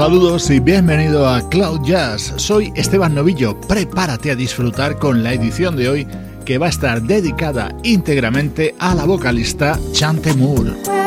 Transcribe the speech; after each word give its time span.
Saludos 0.00 0.48
y 0.48 0.60
bienvenido 0.60 1.28
a 1.28 1.46
Cloud 1.50 1.82
Jazz. 1.84 2.32
Soy 2.36 2.72
Esteban 2.74 3.14
Novillo. 3.14 3.60
Prepárate 3.60 4.30
a 4.30 4.34
disfrutar 4.34 4.98
con 4.98 5.22
la 5.22 5.34
edición 5.34 5.76
de 5.76 5.90
hoy 5.90 6.08
que 6.46 6.56
va 6.56 6.68
a 6.68 6.70
estar 6.70 7.02
dedicada 7.02 7.76
íntegramente 7.82 8.74
a 8.78 8.94
la 8.94 9.04
vocalista 9.04 9.78
Chante 9.92 10.32
Moore. 10.32 10.99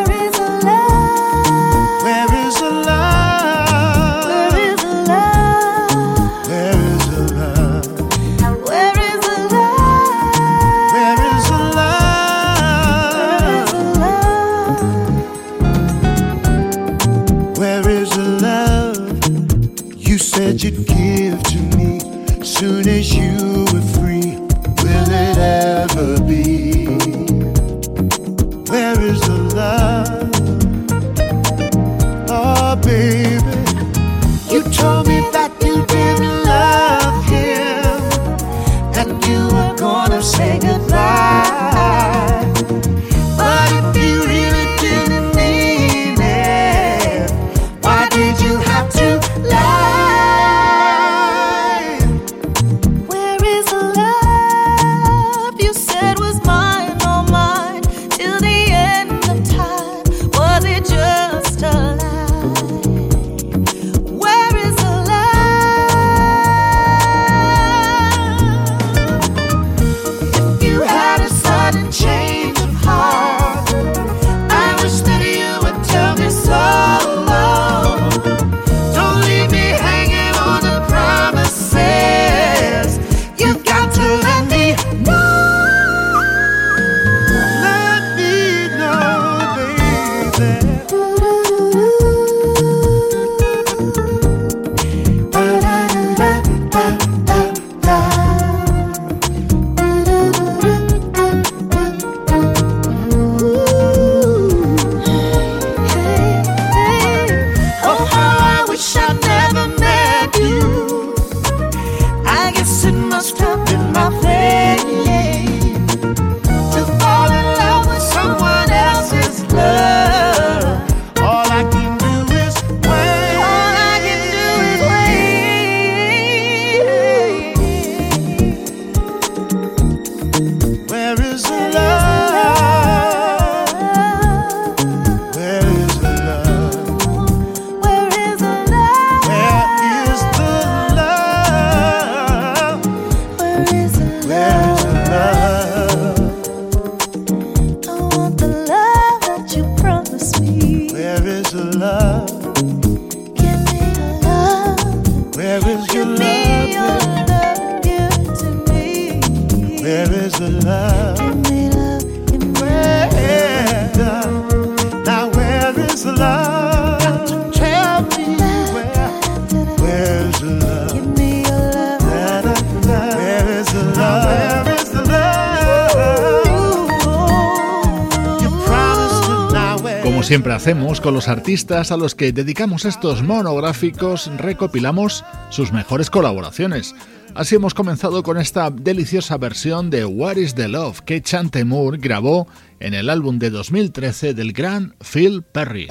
Siempre 180.44 181.00
con 181.02 181.14
los 181.14 181.30
artistas 181.30 181.92
a 181.92 181.98
los 181.98 182.16
que 182.16 182.34
dedicamos 182.34 182.84
estos 182.84 183.24
monográficos, 183.24 184.30
recopilamos 184.38 185.24
sus 185.50 185.72
mejores 185.72 186.10
colaboraciones. 186.10 186.94
Así 187.34 187.56
hemos 187.56 187.74
comenzado 187.74 188.24
con 188.24 188.38
esta 188.38 188.70
deliciosa 188.70 189.38
versión 189.38 189.90
de 189.90 190.04
What 190.04 190.36
is 190.36 190.54
the 190.56 190.68
Love 190.68 191.00
que 191.02 191.22
Chante 191.22 191.64
Moore 191.64 191.98
grabó 191.98 192.48
en 192.82 192.94
el 192.94 193.10
álbum 193.10 193.40
de 193.40 193.52
2013 193.52 194.34
del 194.34 194.52
gran 194.52 194.96
Phil 195.00 195.44
Perry. 195.44 195.88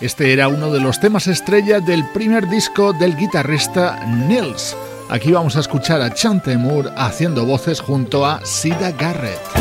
Este 0.00 0.32
era 0.32 0.48
uno 0.48 0.72
de 0.72 0.80
los 0.80 0.98
temas 0.98 1.28
estrella 1.28 1.78
del 1.78 2.04
primer 2.12 2.48
disco 2.48 2.92
del 2.92 3.16
guitarrista 3.16 4.04
Nils. 4.06 4.76
Aquí 5.08 5.32
vamos 5.32 5.56
a 5.56 5.60
escuchar 5.60 6.00
a 6.00 6.12
Chante 6.12 6.56
Moore 6.56 6.90
haciendo 6.96 7.44
voces 7.44 7.80
junto 7.80 8.24
a 8.24 8.44
Sida 8.44 8.90
Garrett. 8.92 9.53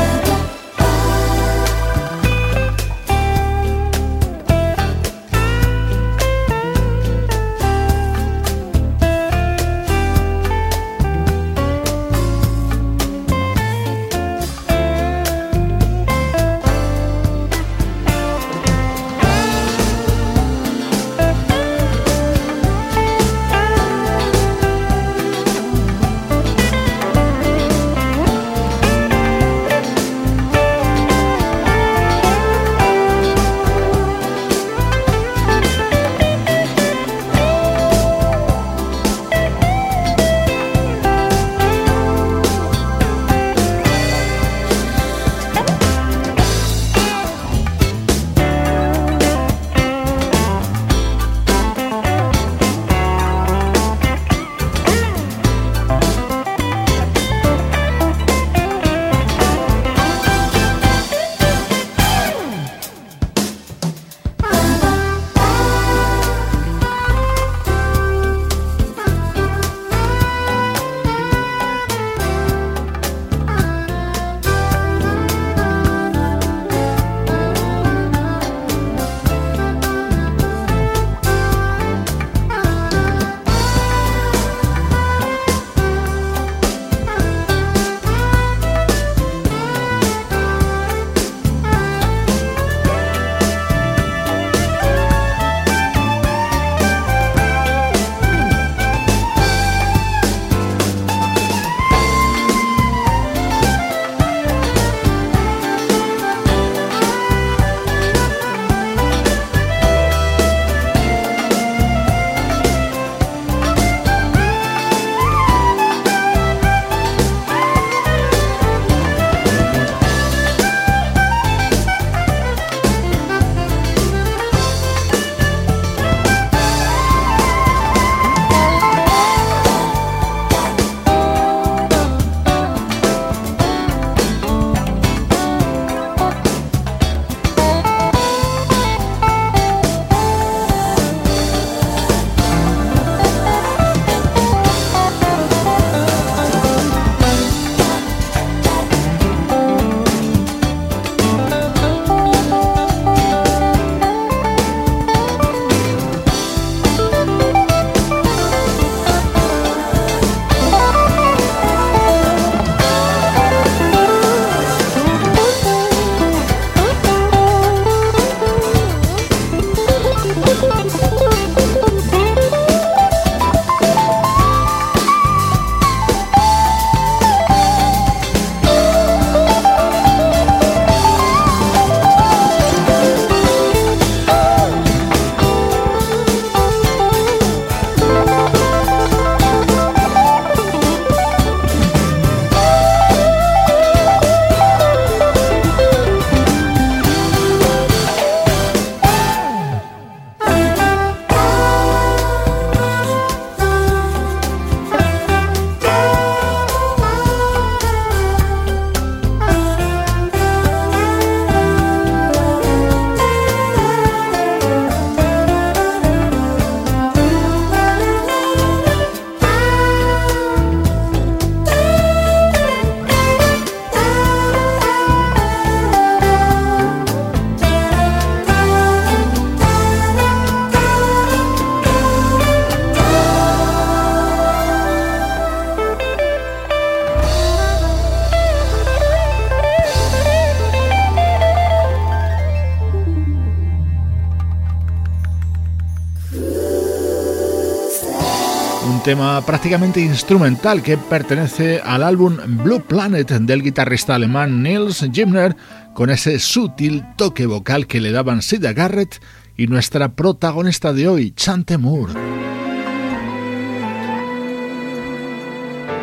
Tema 249.13 249.45
prácticamente 249.45 249.99
instrumental 249.99 250.81
que 250.81 250.97
pertenece 250.97 251.79
al 251.85 252.01
álbum 252.01 252.35
Blue 252.63 252.81
Planet 252.81 253.29
del 253.29 253.61
guitarrista 253.61 254.15
alemán 254.15 254.63
Nils 254.63 255.07
Gimner, 255.13 255.55
con 255.93 256.09
ese 256.09 256.39
sutil 256.39 257.05
toque 257.15 257.45
vocal 257.45 257.85
que 257.85 258.01
le 258.01 258.11
daban 258.11 258.41
Sida 258.41 258.73
Garrett 258.73 259.21
y 259.55 259.67
nuestra 259.67 260.15
protagonista 260.15 260.93
de 260.93 261.07
hoy, 261.07 261.31
Chante 261.35 261.77
Moore. 261.77 262.13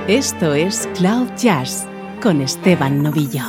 Esto 0.07 0.55
es 0.55 0.89
Cloud 0.97 1.31
Jazz 1.37 1.89
con 2.23 2.41
Esteban 2.41 3.03
Novillo. 3.03 3.43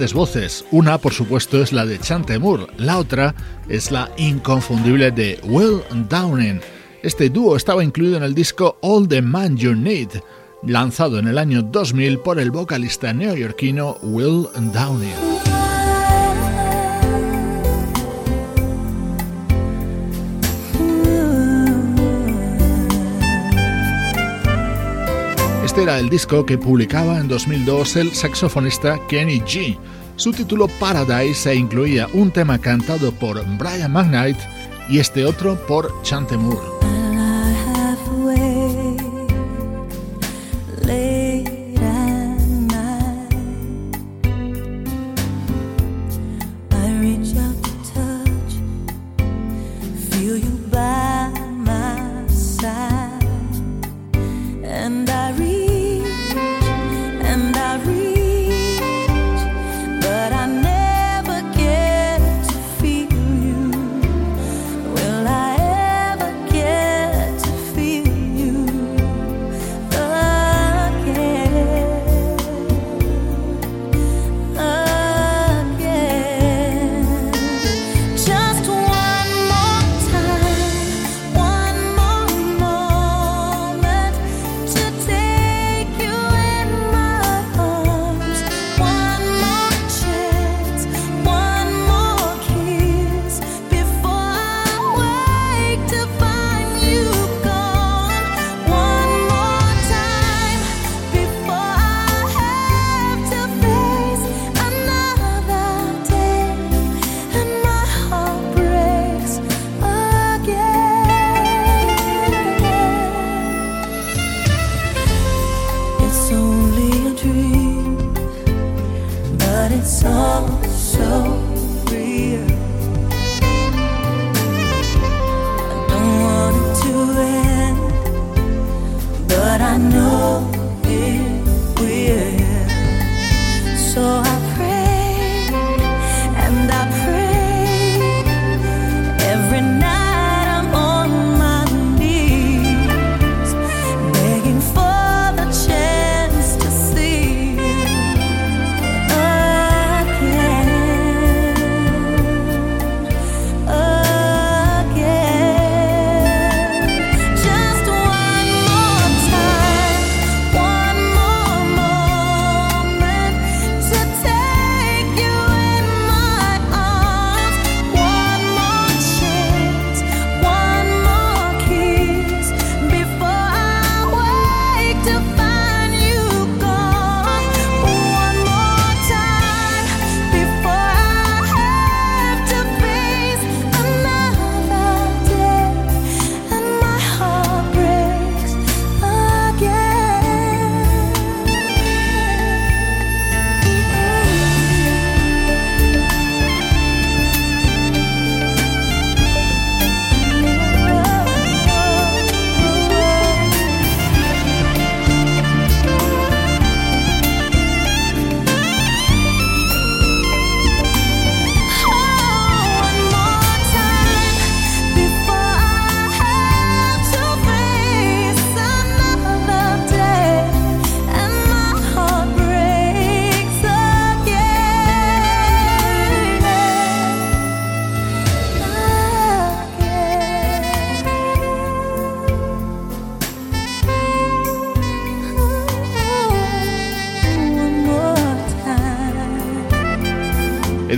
Grandes 0.00 0.14
voces. 0.14 0.64
Una, 0.70 0.96
por 0.96 1.12
supuesto, 1.12 1.62
es 1.62 1.74
la 1.74 1.84
de 1.84 1.98
Chante 1.98 2.38
Moore, 2.38 2.68
la 2.78 2.96
otra 2.96 3.34
es 3.68 3.90
la 3.90 4.10
inconfundible 4.16 5.10
de 5.10 5.38
Will 5.44 5.82
Downing. 6.08 6.58
Este 7.02 7.28
dúo 7.28 7.54
estaba 7.54 7.84
incluido 7.84 8.16
en 8.16 8.22
el 8.22 8.34
disco 8.34 8.78
All 8.80 9.06
the 9.06 9.20
Man 9.20 9.58
You 9.58 9.74
Need, 9.74 10.22
lanzado 10.66 11.18
en 11.18 11.28
el 11.28 11.36
año 11.36 11.60
2000 11.60 12.18
por 12.20 12.40
el 12.40 12.50
vocalista 12.50 13.12
neoyorquino 13.12 13.98
Will 14.02 14.46
Downing. 14.72 15.29
Era 25.80 25.98
el 25.98 26.10
disco 26.10 26.44
que 26.44 26.58
publicaba 26.58 27.16
en 27.16 27.26
2002 27.26 27.96
el 27.96 28.12
saxofonista 28.14 28.98
Kenny 29.08 29.40
G. 29.40 29.78
Su 30.16 30.30
título 30.30 30.68
Paradise 30.68 31.54
incluía 31.54 32.06
un 32.12 32.30
tema 32.30 32.58
cantado 32.58 33.12
por 33.12 33.42
Brian 33.56 33.90
McKnight 33.90 34.36
y 34.90 34.98
este 34.98 35.24
otro 35.24 35.56
por 35.66 36.02
Chante 36.02 36.36
Moore. 36.36 36.99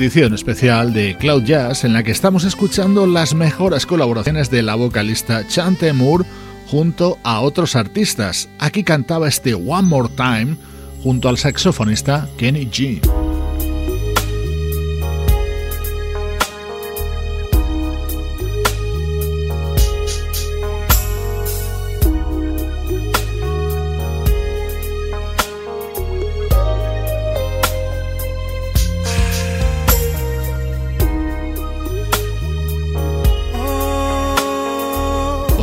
Edición 0.03 0.35
especial 0.35 0.93
de 0.93 1.17
Cloud 1.17 1.45
Jazz 1.45 1.85
en 1.85 1.93
la 1.93 2.03
que 2.03 2.11
estamos 2.11 2.43
escuchando 2.43 3.07
las 3.07 3.35
mejores 3.35 3.87
colaboraciones 3.87 4.51
de 4.51 4.61
la 4.63 4.75
vocalista 4.75 5.47
Chante 5.47 5.93
Moore 5.93 6.25
junto 6.67 7.19
a 7.23 7.41
otros 7.41 7.77
artistas. 7.77 8.49
Aquí 8.59 8.83
cantaba 8.83 9.29
este 9.29 9.55
One 9.55 9.87
More 9.87 10.09
Time 10.17 10.57
junto 11.05 11.29
al 11.29 11.39
saxofonista 11.39 12.29
Kenny 12.37 12.67
G. 12.67 13.22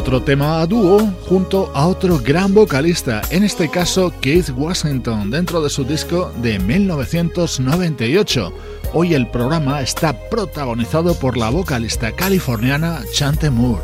otro 0.09 0.23
tema 0.23 0.59
a 0.59 0.65
dúo 0.65 1.13
junto 1.27 1.71
a 1.75 1.85
otro 1.85 2.17
gran 2.17 2.51
vocalista, 2.51 3.21
en 3.29 3.43
este 3.43 3.69
caso 3.69 4.11
Keith 4.21 4.49
Washington, 4.57 5.29
dentro 5.29 5.61
de 5.61 5.69
su 5.69 5.83
disco 5.83 6.31
de 6.41 6.57
1998. 6.57 8.51
Hoy 8.93 9.13
el 9.13 9.27
programa 9.27 9.81
está 9.81 10.19
protagonizado 10.31 11.13
por 11.13 11.37
la 11.37 11.51
vocalista 11.51 12.11
californiana 12.11 13.03
Chante 13.13 13.51
Moore. 13.51 13.83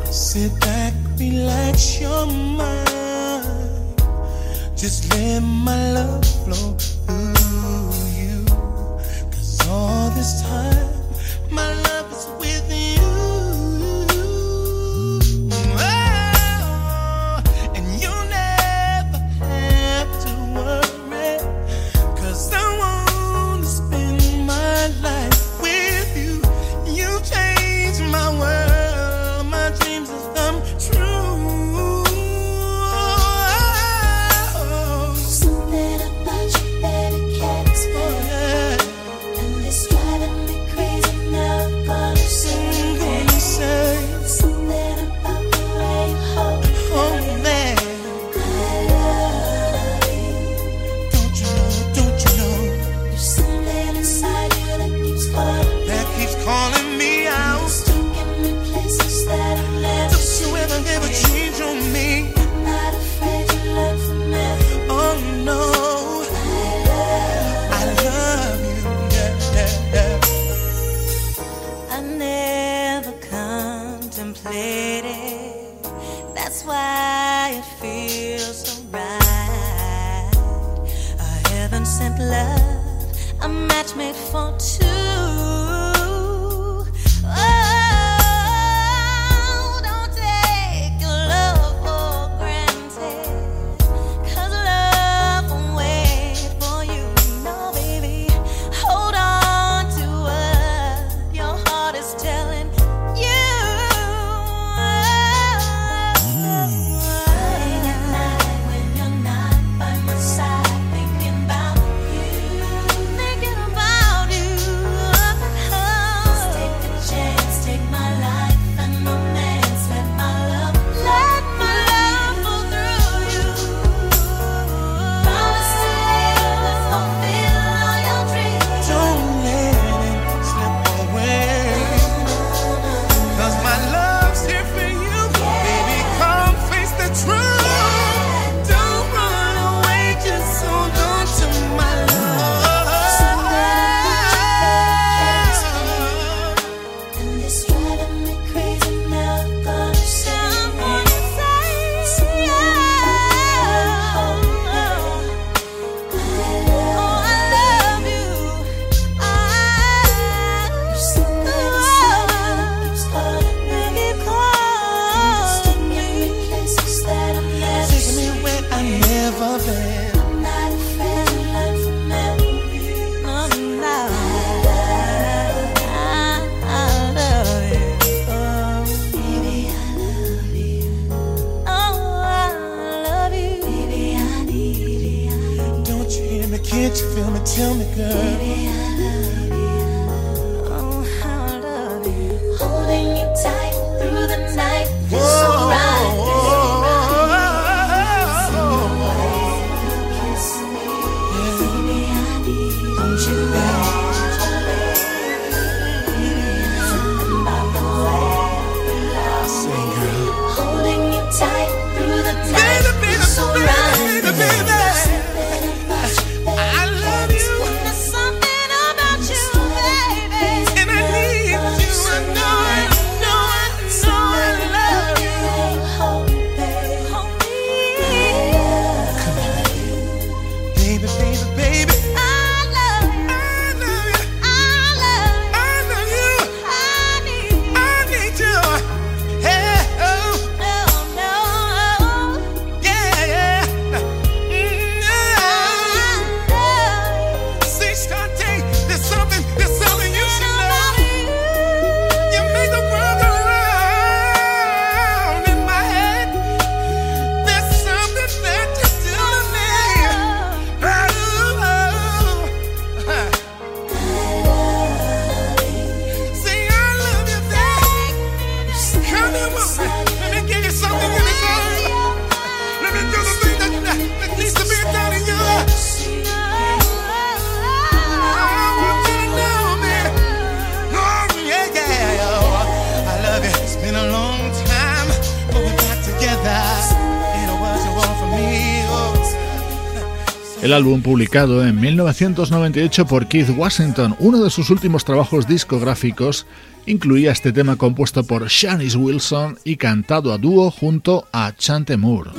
Álbum 290.76 291.02
publicado 291.02 291.66
en 291.66 291.80
1998 291.80 293.06
por 293.06 293.28
Keith 293.28 293.50
Washington, 293.56 294.14
uno 294.20 294.44
de 294.44 294.50
sus 294.50 294.70
últimos 294.70 295.06
trabajos 295.06 295.48
discográficos, 295.48 296.46
incluía 296.86 297.32
este 297.32 297.54
tema 297.54 297.78
compuesto 297.78 298.26
por 298.26 298.48
Shanice 298.50 298.98
Wilson 298.98 299.58
y 299.64 299.78
cantado 299.78 300.34
a 300.34 300.38
dúo 300.38 300.70
junto 300.72 301.30
a 301.32 301.54
Chante 301.56 301.96
Moore. 301.96 302.32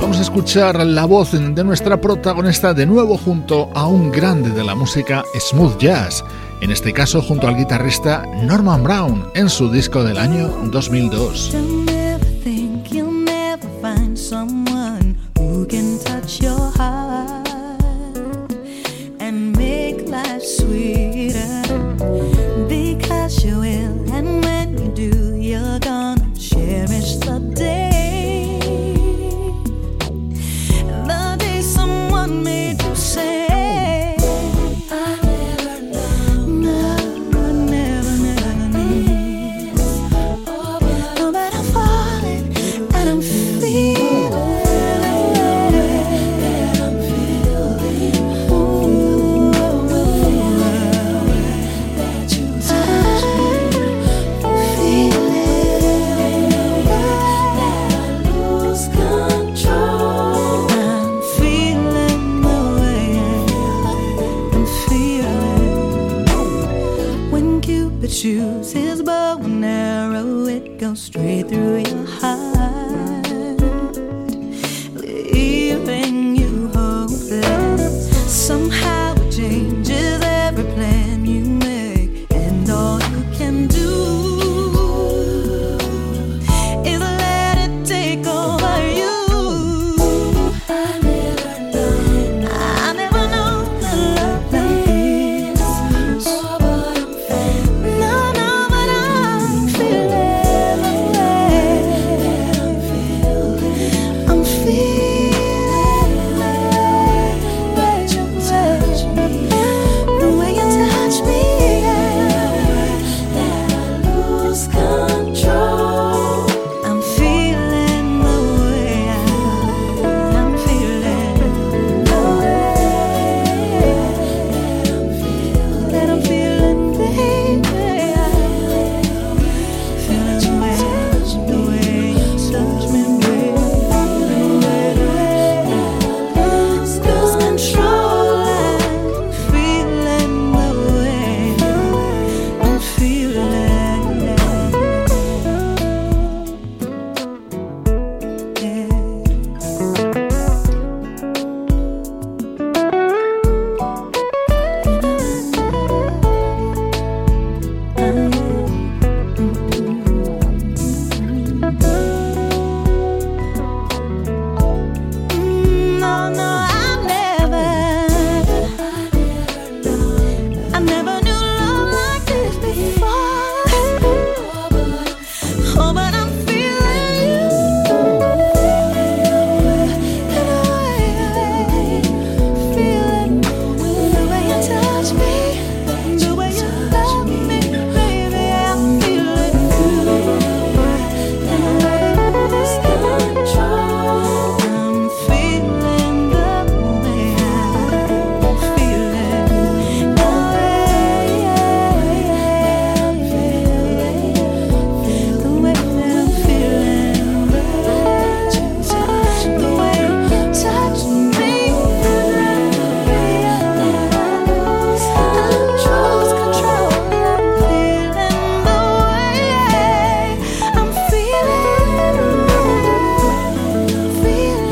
Vamos 0.00 0.16
a 0.16 0.22
escuchar 0.22 0.86
la 0.86 1.04
voz 1.04 1.32
de 1.32 1.62
nuestra 1.62 2.00
protagonista 2.00 2.72
de 2.72 2.86
nuevo 2.86 3.18
junto 3.18 3.70
a 3.74 3.86
un 3.86 4.10
grande 4.10 4.48
de 4.48 4.64
la 4.64 4.74
música 4.74 5.22
smooth 5.38 5.76
jazz 5.78 6.24
en 6.60 6.70
este 6.70 6.92
caso 6.92 7.22
junto 7.22 7.48
al 7.48 7.56
guitarrista 7.56 8.24
Norman 8.42 8.82
Brown 8.82 9.30
en 9.34 9.48
su 9.48 9.70
disco 9.70 10.04
del 10.04 10.18
año 10.18 10.48
2002. 10.70 11.97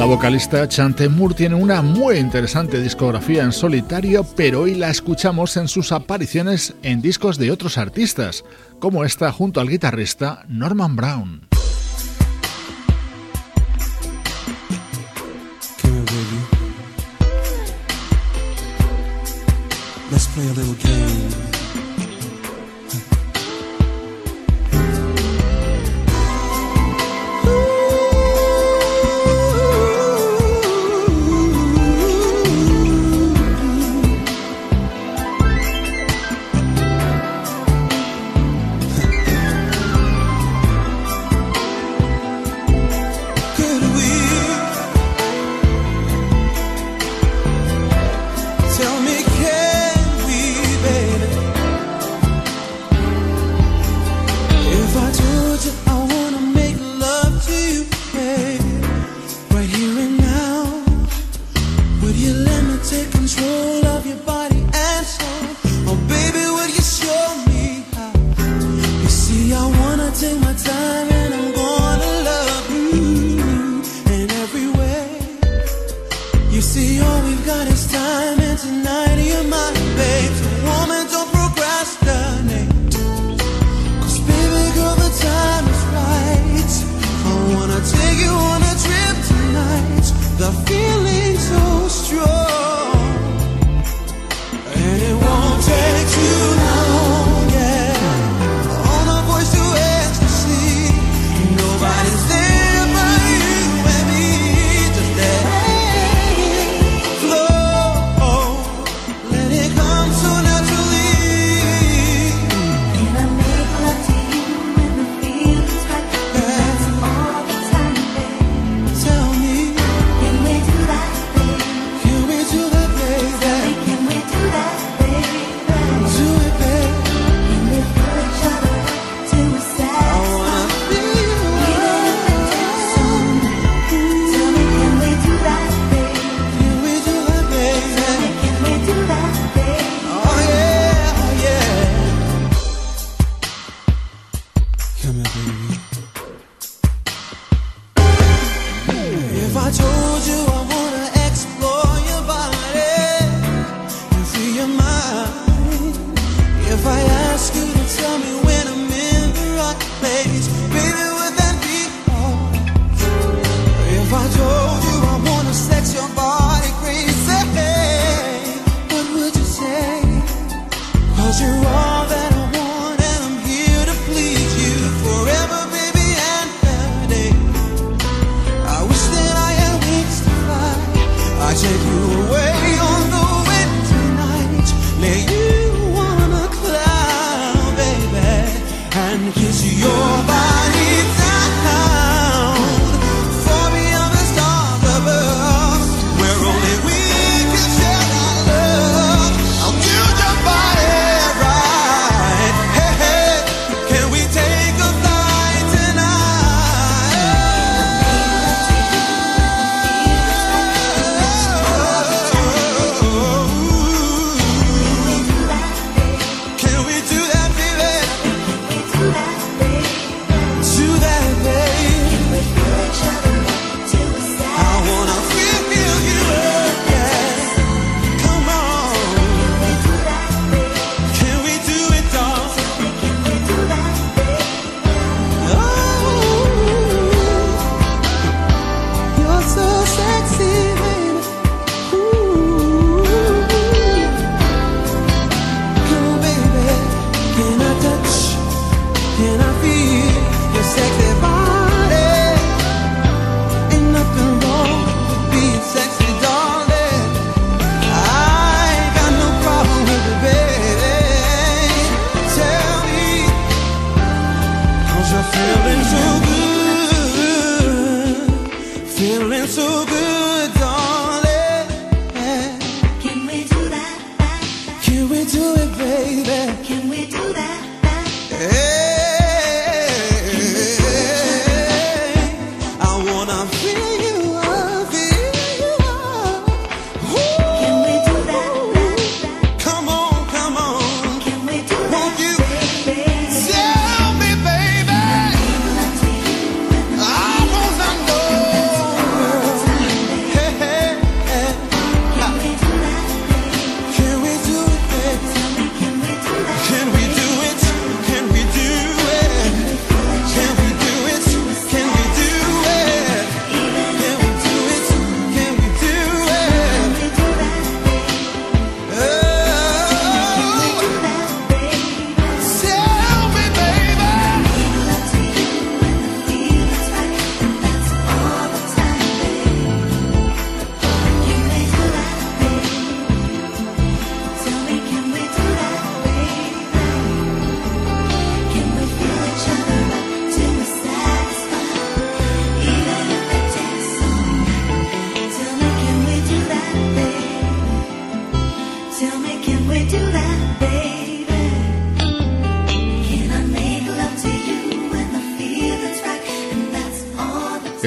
vocalista 0.07 0.69
Chante 0.69 1.09
Moore 1.09 1.35
tiene 1.35 1.55
una 1.55 1.83
muy 1.83 2.19
interesante 2.19 2.81
discografía 2.81 3.43
en 3.43 3.53
solitario, 3.53 4.25
pero 4.37 4.63
hoy 4.63 4.75
la 4.75 4.91
escuchamos 4.91 5.57
en 5.57 5.69
sus 5.69 5.91
apariciones 5.91 6.75
en 6.83 7.03
discos 7.03 7.39
de 7.39 7.51
otros 7.51 7.77
artistas, 7.77 8.45
como 8.79 9.05
esta 9.05 9.33
junto 9.33 9.61
al 9.61 9.69
guitarrista 9.69 10.45
Norman 10.49 10.97
Brown. 10.97 11.41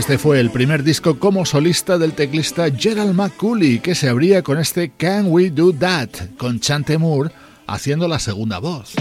Este 0.09 0.17
fue 0.17 0.39
el 0.39 0.49
primer 0.49 0.83
disco 0.83 1.19
como 1.19 1.45
solista 1.45 1.99
del 1.99 2.13
teclista 2.13 2.65
Gerald 2.75 3.13
McCulley, 3.13 3.77
que 3.77 3.93
se 3.93 4.09
abría 4.09 4.41
con 4.41 4.57
este 4.57 4.89
Can 4.97 5.27
We 5.27 5.51
Do 5.51 5.71
That, 5.71 6.09
con 6.35 6.59
Chante 6.59 6.97
Moore 6.97 7.29
haciendo 7.67 8.07
la 8.07 8.17
segunda 8.17 8.57
voz. 8.57 8.95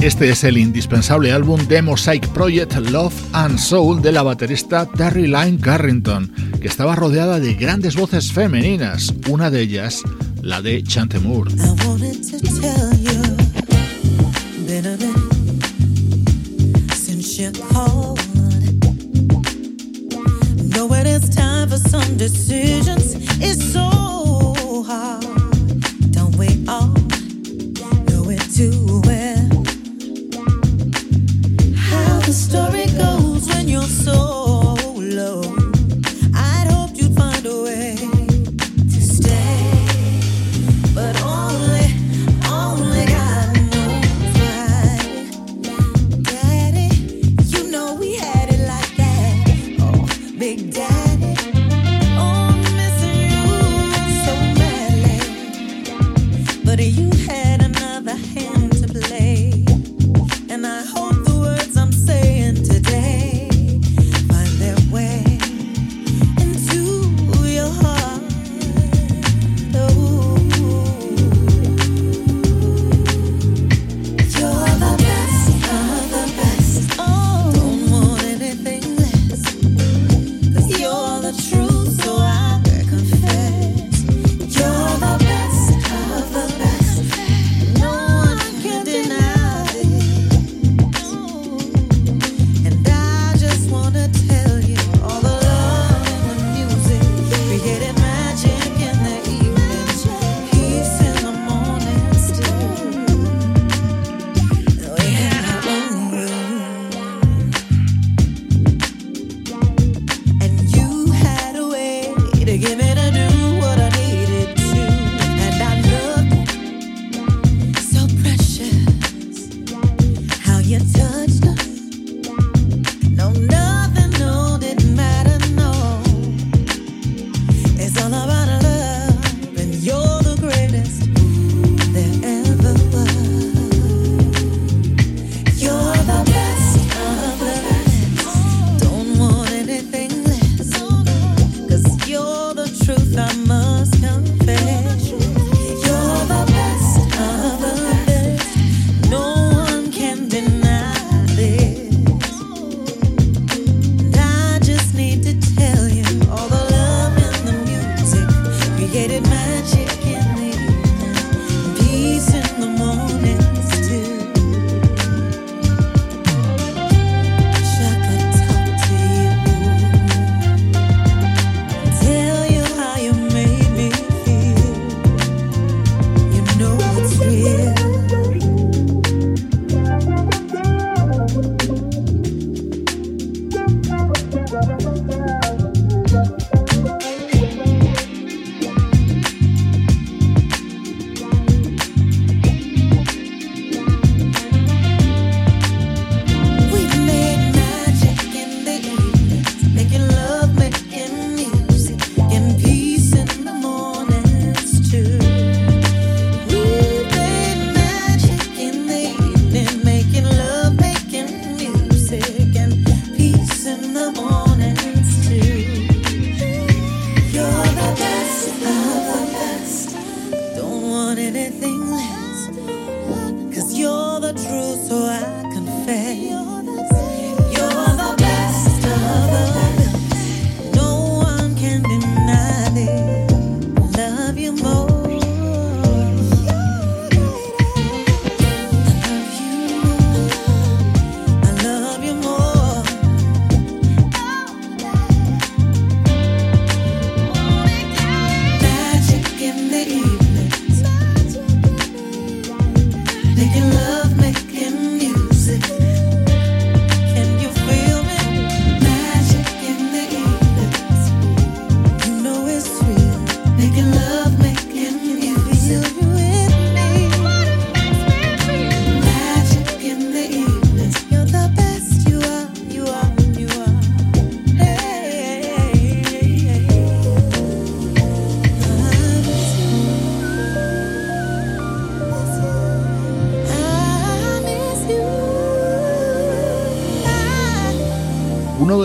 Este 0.00 0.30
es 0.30 0.42
el 0.42 0.56
indispensable 0.56 1.30
álbum 1.30 1.60
de 1.68 1.82
Mosaic 1.82 2.26
Project 2.28 2.76
Love 2.90 3.12
and 3.34 3.58
Soul 3.58 4.00
de 4.00 4.12
la 4.12 4.22
baterista 4.22 4.86
Terry 4.86 5.26
Lyne 5.26 5.58
Carrington, 5.60 6.32
que 6.62 6.68
estaba 6.68 6.96
rodeada 6.96 7.40
de 7.40 7.52
grandes 7.52 7.94
voces 7.94 8.32
femeninas, 8.32 9.12
una 9.28 9.50
de 9.50 9.60
ellas 9.60 10.02
la 10.40 10.62
de 10.62 10.82
Chante 10.82 11.18
Moore. 11.18 11.52
Decisions. 22.18 23.14
It's 23.40 23.72
so 23.72 23.88
hard. 24.84 25.47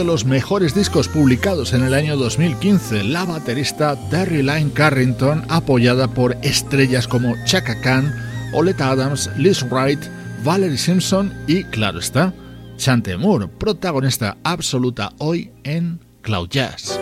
Los 0.04 0.26
mejores 0.26 0.76
discos 0.76 1.08
publicados 1.08 1.74
en 1.74 1.84
el 1.84 1.93
año 1.93 2.18
2015, 2.18 3.04
la 3.04 3.26
baterista 3.26 3.97
Terry 4.10 4.45
Carrington, 4.74 5.43
apoyada 5.49 6.08
por 6.08 6.38
estrellas 6.41 7.08
como 7.08 7.36
Chaka 7.45 7.80
Khan, 7.82 8.14
Oleta 8.54 8.89
Adams, 8.89 9.30
Liz 9.38 9.64
Wright, 9.70 9.99
Valerie 10.43 10.78
Simpson 10.78 11.34
y, 11.47 11.64
claro 11.66 11.99
está, 11.99 12.34
Chante 12.78 13.18
Moore, 13.18 13.47
protagonista 13.47 14.38
absoluta 14.43 15.12
hoy 15.20 15.51
en 15.64 15.99
Cloud 16.22 16.49
Jazz. 16.49 16.99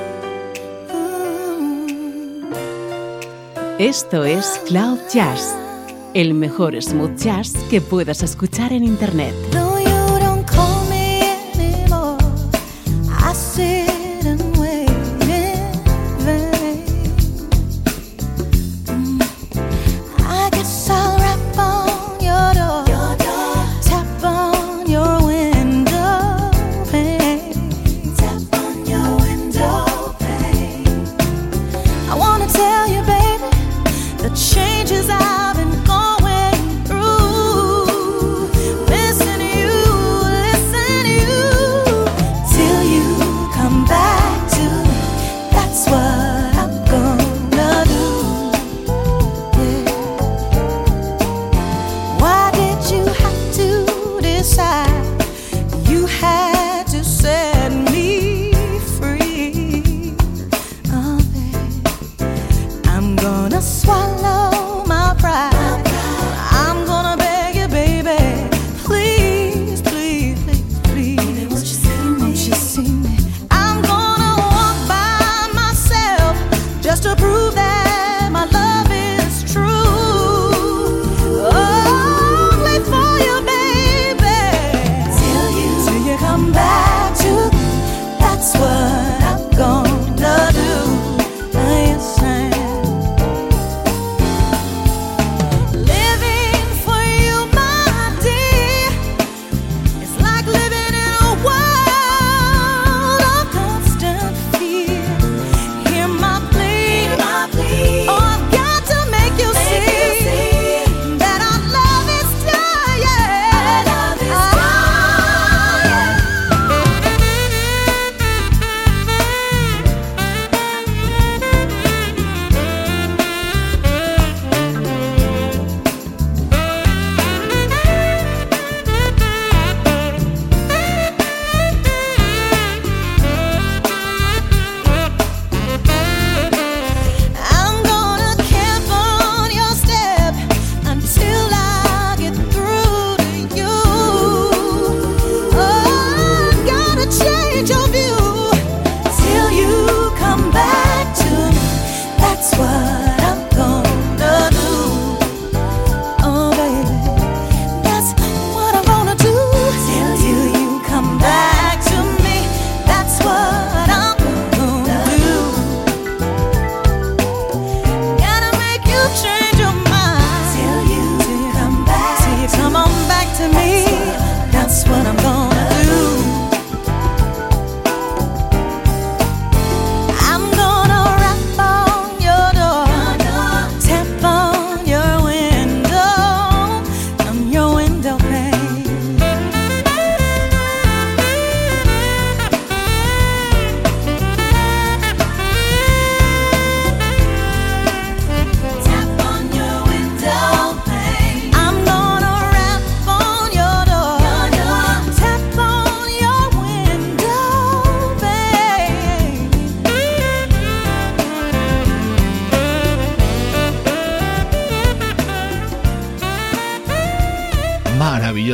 Esto 3.79 4.25
es 4.25 4.61
Cloud 4.67 4.99
Jazz, 5.11 5.55
el 6.13 6.33
mejor 6.33 6.79
smooth 6.81 7.17
jazz 7.17 7.53
que 7.69 7.81
puedas 7.81 8.21
escuchar 8.21 8.73
en 8.73 8.83
Internet. 8.83 9.60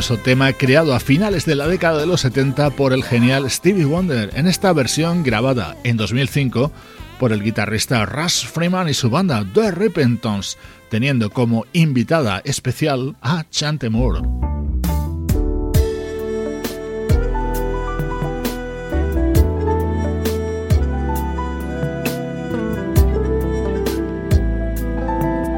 Maravilloso 0.07 0.23
tema 0.23 0.53
creado 0.53 0.93
a 0.95 1.01
finales 1.01 1.45
de 1.45 1.55
la 1.55 1.67
década 1.67 1.99
de 1.99 2.05
los 2.05 2.21
70 2.21 2.69
por 2.71 2.93
el 2.93 3.03
genial 3.03 3.49
Stevie 3.49 3.83
Wonder, 3.83 4.29
en 4.35 4.47
esta 4.47 4.71
versión 4.71 5.21
grabada 5.21 5.75
en 5.83 5.97
2005 5.97 6.71
por 7.19 7.33
el 7.33 7.43
guitarrista 7.43 8.05
Russ 8.05 8.45
Freeman 8.45 8.87
y 8.87 8.93
su 8.93 9.09
banda 9.09 9.45
The 9.53 9.71
Repentance, 9.71 10.57
teniendo 10.89 11.29
como 11.29 11.65
invitada 11.73 12.41
especial 12.45 13.17
a 13.21 13.43
Chante 13.49 13.89
Moore. 13.89 14.21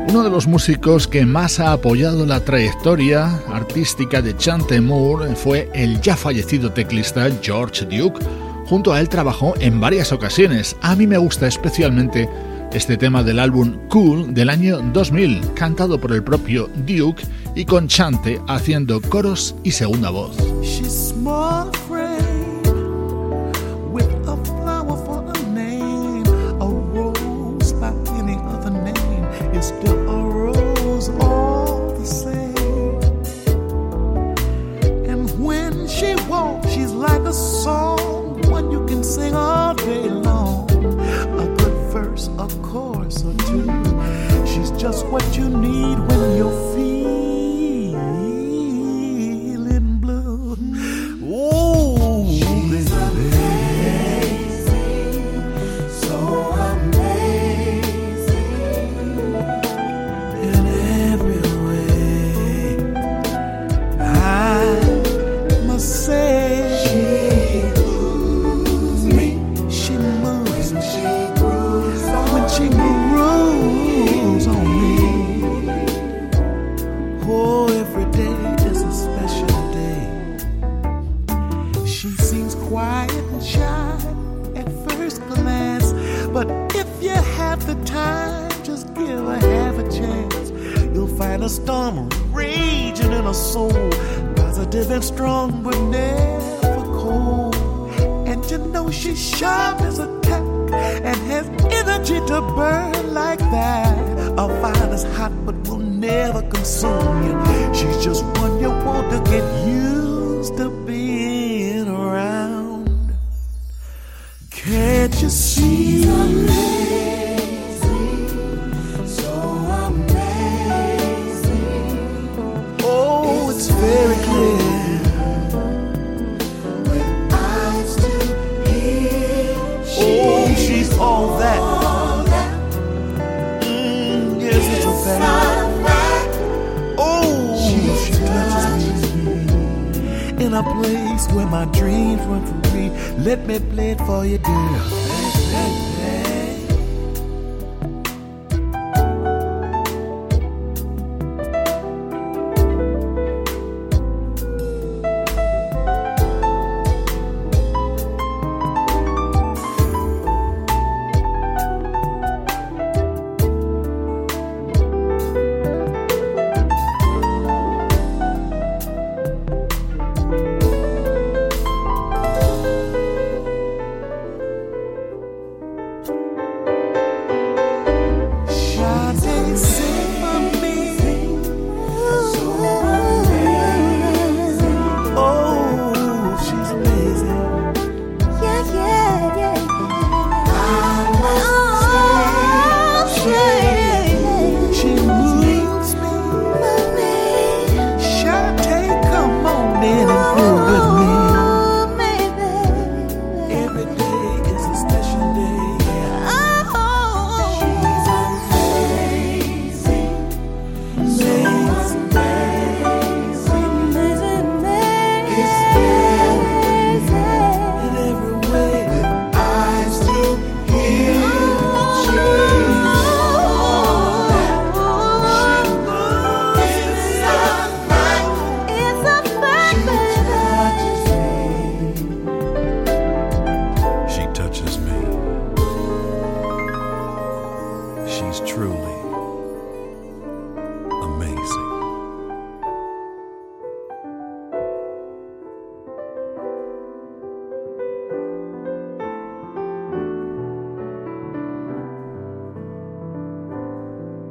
Uno 0.09 0.23
de 0.23 0.31
los 0.31 0.47
músicos 0.47 1.07
que 1.07 1.23
más 1.23 1.59
ha 1.59 1.71
apoyado 1.71 2.25
la 2.25 2.39
trayectoria 2.39 3.27
artística 3.53 4.23
de 4.23 4.35
Chante 4.35 4.81
Moore 4.81 5.35
fue 5.35 5.69
el 5.75 6.01
ya 6.01 6.17
fallecido 6.17 6.71
teclista 6.71 7.29
George 7.43 7.85
Duke. 7.85 8.25
Junto 8.65 8.91
a 8.91 9.01
él 9.01 9.07
trabajó 9.07 9.53
en 9.59 9.79
varias 9.79 10.11
ocasiones. 10.11 10.75
A 10.81 10.95
mí 10.95 11.05
me 11.05 11.19
gusta 11.19 11.45
especialmente 11.45 12.27
este 12.73 12.97
tema 12.97 13.21
del 13.21 13.37
álbum 13.37 13.77
Cool 13.87 14.33
del 14.33 14.49
año 14.49 14.79
2000, 14.79 15.53
cantado 15.53 16.01
por 16.01 16.11
el 16.11 16.23
propio 16.23 16.71
Duke 16.87 17.23
y 17.53 17.65
con 17.65 17.87
Chante 17.87 18.41
haciendo 18.47 18.99
coros 19.01 19.55
y 19.63 19.69
segunda 19.69 20.09
voz. 20.09 20.35
What 45.03 45.37
you 45.37 45.49
need 45.49 46.18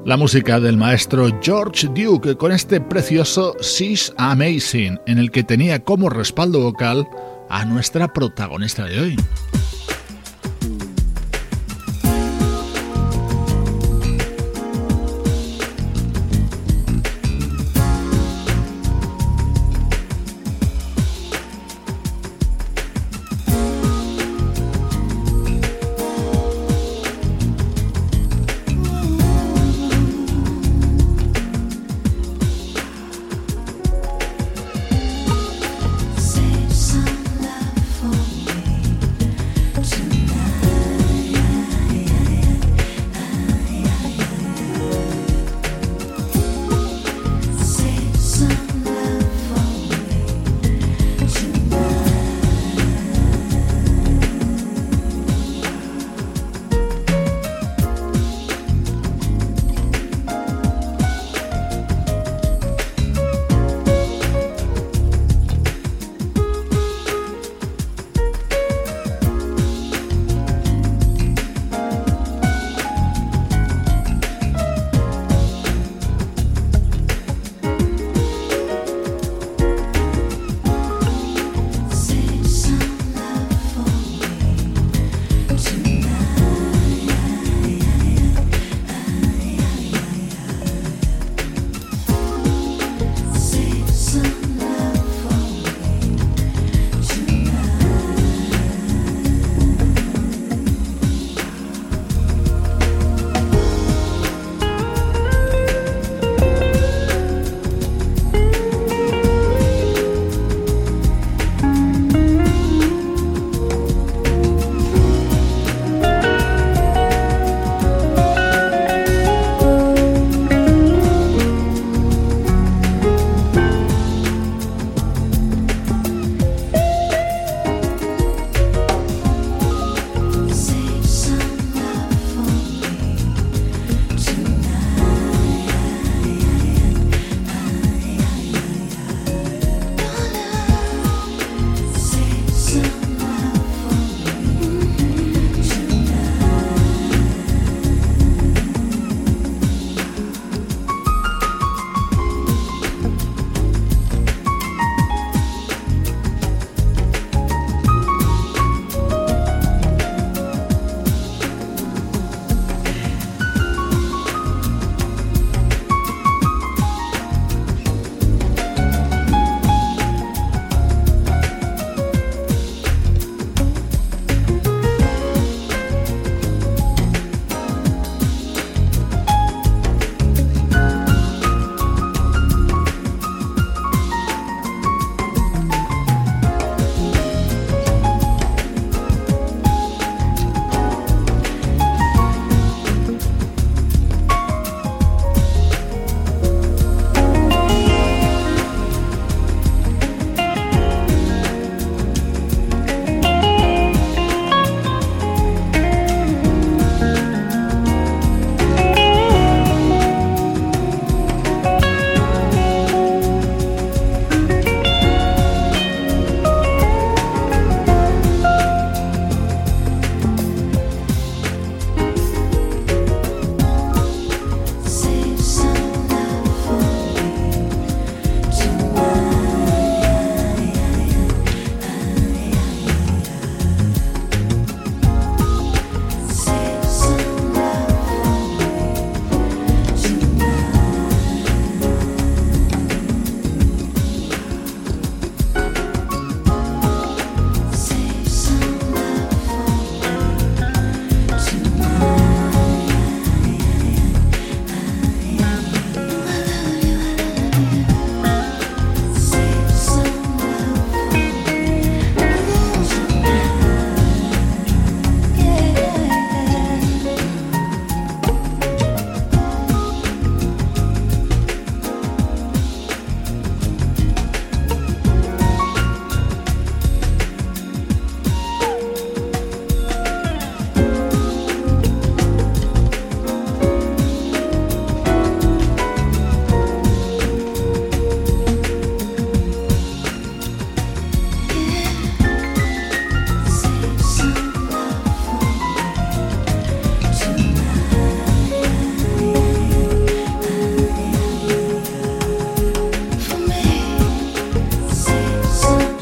La 0.09 0.17
música 0.17 0.59
del 0.59 0.79
maestro 0.79 1.29
George 1.43 1.87
Duke 1.89 2.35
con 2.35 2.51
este 2.51 2.81
precioso 2.81 3.55
She's 3.61 4.11
Amazing, 4.17 4.99
en 5.05 5.19
el 5.19 5.31
que 5.31 5.45
tenía 5.45 5.85
como 5.85 6.09
respaldo 6.09 6.63
vocal 6.63 7.07
a 7.51 7.67
nuestra 7.67 8.11
protagonista 8.11 8.87
de 8.87 9.01
hoy. 9.01 9.17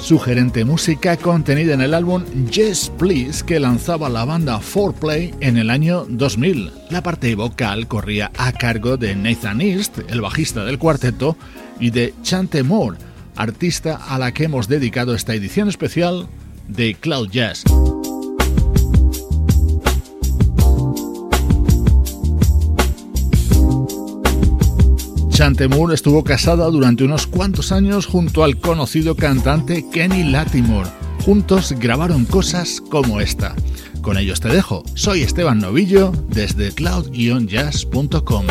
Sugerente 0.07 0.65
música 0.65 1.17
contenida 1.17 1.75
en 1.75 1.81
el 1.81 1.93
álbum 1.93 2.25
Yes 2.53 2.93
Please 2.97 3.45
que 3.45 3.59
lanzaba 3.59 4.09
la 4.09 4.25
banda 4.25 4.61
4Play 4.61 5.35
en 5.41 5.57
el 5.57 5.69
año 5.69 6.07
2000. 6.09 6.71
La 6.91 7.03
parte 7.03 7.35
vocal 7.35 7.89
corría 7.89 8.31
a 8.39 8.53
cargo 8.53 8.97
de 8.97 9.17
Nathan 9.17 9.61
East, 9.61 9.99
el 10.09 10.21
bajista 10.21 10.65
del 10.65 10.79
cuarteto, 10.79 11.37
y 11.81 11.91
de 11.91 12.15
Chante 12.23 12.63
Moore, 12.63 12.99
artista 13.35 13.97
a 13.97 14.17
la 14.21 14.33
que 14.33 14.45
hemos 14.45 14.69
dedicado 14.69 15.13
esta 15.13 15.35
edición 15.35 15.69
especial 15.69 16.29
de 16.69 16.95
Cloud 16.95 17.29
Jazz. 17.31 17.65
Chantemur 25.37 25.93
estuvo 25.93 26.25
casada 26.25 26.65
durante 26.71 27.05
unos 27.05 27.27
cuantos 27.27 27.71
años 27.71 28.07
junto 28.07 28.43
al 28.43 28.57
conocido 28.57 29.17
cantante 29.17 29.85
Kenny 29.93 30.25
Latimore. 30.25 30.89
Juntos 31.27 31.75
grabaron 31.79 32.25
cosas 32.25 32.81
como 32.81 33.21
esta. 33.21 33.55
Con 34.01 34.17
ellos 34.17 34.41
te 34.41 34.49
dejo. 34.49 34.83
Soy 34.95 35.21
Esteban 35.21 35.59
Novillo 35.59 36.11
desde 36.31 36.73
cloud-jazz.com. 36.73 38.47